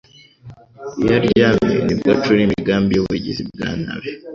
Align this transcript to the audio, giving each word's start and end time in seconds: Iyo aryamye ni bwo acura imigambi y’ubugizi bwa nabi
Iyo 1.01 1.13
aryamye 1.19 1.77
ni 1.85 1.93
bwo 1.97 2.07
acura 2.15 2.39
imigambi 2.43 2.91
y’ubugizi 2.93 3.41
bwa 3.49 3.69
nabi 3.83 4.09